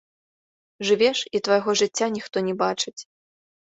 Жывеш, 0.89 1.23
і 1.35 1.43
твайго 1.49 1.79
жыцця 1.85 2.05
ніхто 2.19 2.37
не 2.51 2.61
бачыць. 2.67 3.01